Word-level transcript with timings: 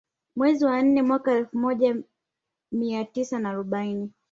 Mwezi 0.35 0.65
wa 0.65 0.81
nne 0.81 1.01
mwaka 1.01 1.31
wa 1.31 1.37
elfu 1.37 1.57
moja 1.57 1.95
mia 2.71 3.05
tisa 3.05 3.39
na 3.39 3.49
arobaini 3.49 4.11